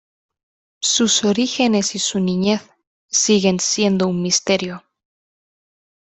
[0.81, 2.63] Sus orígenes y su niñez
[3.07, 4.83] siguen siendo un misterio.